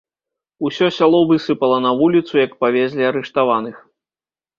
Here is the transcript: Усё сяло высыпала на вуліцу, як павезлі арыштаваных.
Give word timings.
Усё 0.67 0.87
сяло 0.95 1.19
высыпала 1.31 1.77
на 1.87 1.91
вуліцу, 1.99 2.33
як 2.45 2.51
павезлі 2.65 3.03
арыштаваных. 3.11 3.75